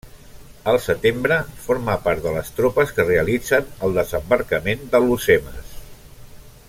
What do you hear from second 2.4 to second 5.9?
tropes que realitzen el desembarcament d'Alhucemas.